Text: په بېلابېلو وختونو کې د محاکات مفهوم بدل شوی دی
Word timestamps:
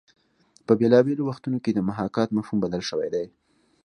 په 0.65 0.73
بېلابېلو 0.79 1.23
وختونو 1.29 1.57
کې 1.63 1.71
د 1.73 1.79
محاکات 1.89 2.29
مفهوم 2.37 2.57
بدل 2.65 2.81
شوی 2.89 3.09
دی 3.15 3.25